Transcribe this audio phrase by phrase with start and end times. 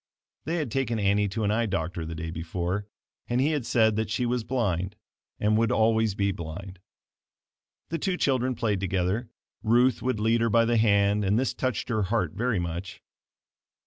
[0.45, 2.87] They had taken Annie to an eye doctor the day before
[3.27, 4.95] and he had said that she was blind
[5.39, 6.79] and would always be blind.
[7.89, 9.29] The two children played together.
[9.61, 13.03] Ruth would lead her by the hand and this touched her heart very much.